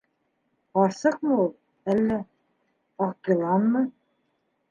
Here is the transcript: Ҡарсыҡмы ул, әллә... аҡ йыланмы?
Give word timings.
Ҡарсыҡмы 0.77 1.35
ул, 1.43 1.51
әллә... 1.93 2.17
аҡ 3.09 3.31
йыланмы? 3.35 3.85